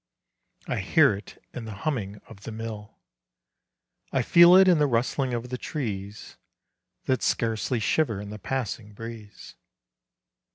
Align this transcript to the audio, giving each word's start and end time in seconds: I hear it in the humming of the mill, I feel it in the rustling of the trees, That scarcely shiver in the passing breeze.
I 0.67 0.77
hear 0.79 1.13
it 1.13 1.39
in 1.53 1.65
the 1.65 1.75
humming 1.85 2.21
of 2.25 2.41
the 2.41 2.51
mill, 2.51 2.97
I 4.11 4.23
feel 4.23 4.55
it 4.55 4.67
in 4.67 4.79
the 4.79 4.87
rustling 4.87 5.35
of 5.35 5.49
the 5.49 5.59
trees, 5.59 6.37
That 7.03 7.21
scarcely 7.21 7.79
shiver 7.79 8.19
in 8.19 8.31
the 8.31 8.39
passing 8.39 8.93
breeze. 8.93 9.57